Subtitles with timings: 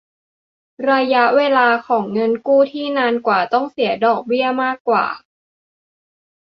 [0.89, 5.05] ระยะเวลาของเงินกู้ที่นานกว่าต้องเสียดอกเบี้ยมากกว่า